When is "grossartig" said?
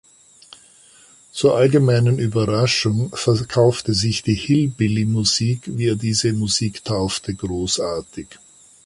7.35-8.27